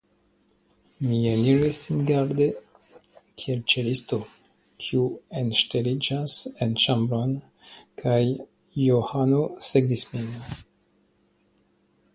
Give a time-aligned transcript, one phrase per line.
[1.09, 2.47] Mi eniris singarde
[3.41, 4.19] kiel ŝtelisto,
[4.85, 5.03] kiu
[5.43, 7.37] enŝteliĝas en ĉambron,
[8.03, 8.19] kaj
[8.89, 10.33] Johano sekvis min.